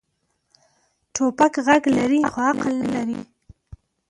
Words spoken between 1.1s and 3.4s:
توپک غږ لري، خو عقل نه لري.